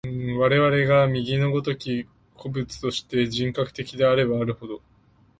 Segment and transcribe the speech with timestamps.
[0.39, 4.81] 我々が右の如き個物として、人格的であればあるほど、